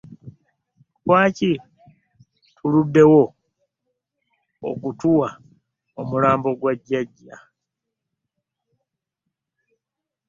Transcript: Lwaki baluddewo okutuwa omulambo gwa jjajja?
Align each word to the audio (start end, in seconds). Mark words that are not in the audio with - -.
Lwaki 1.05 1.51
baluddewo 2.61 3.21
okutuwa 4.69 5.29
omulambo 6.01 6.49
gwa 6.59 6.73
jjajja? 6.79 7.35